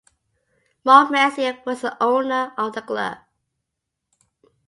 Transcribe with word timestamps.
Mark 0.83 1.11
Messier 1.11 1.61
was 1.63 1.81
the 1.81 1.95
owner 2.03 2.53
of 2.57 2.73
the 2.73 2.81
club. 2.81 3.19